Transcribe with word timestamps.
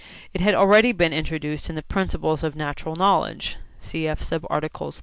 It 0.33 0.41
had 0.41 0.55
already 0.55 0.93
been 0.93 1.13
introduced 1.13 1.69
in 1.69 1.75
the 1.75 1.83
Principles 1.83 2.43
of 2.43 2.55
Natural 2.55 2.95
Knowledge 2.95 3.57
(cf. 3.83 4.17
subarticles 4.39 4.95
3. 4.95 4.99